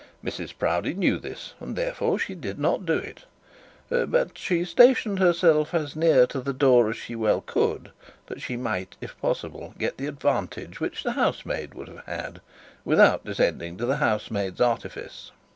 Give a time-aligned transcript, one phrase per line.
[0.25, 3.25] Mrs Proudie knew this, and therefore she did not do it;
[3.87, 7.91] but she stationed herself as near to the door as she well could,
[8.25, 12.41] that she might, if possible, get the advantage which the housemaid would have had,
[12.83, 15.29] without descending to the housemaid's artifice.